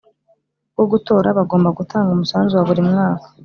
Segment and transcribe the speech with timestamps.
[0.73, 3.27] bwo gutora Bagomba gutanga umusanzu wa buri mwaka